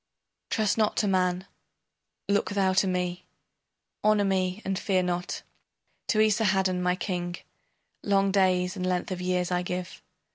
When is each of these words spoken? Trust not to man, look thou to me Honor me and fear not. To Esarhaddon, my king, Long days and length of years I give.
Trust 0.49 0.79
not 0.79 0.97
to 0.97 1.07
man, 1.07 1.45
look 2.27 2.49
thou 2.49 2.73
to 2.73 2.87
me 2.87 3.27
Honor 4.03 4.23
me 4.25 4.59
and 4.65 4.79
fear 4.79 5.03
not. 5.03 5.43
To 6.07 6.17
Esarhaddon, 6.19 6.81
my 6.81 6.95
king, 6.95 7.35
Long 8.01 8.31
days 8.31 8.75
and 8.75 8.83
length 8.83 9.11
of 9.11 9.21
years 9.21 9.51
I 9.51 9.61
give. 9.61 10.01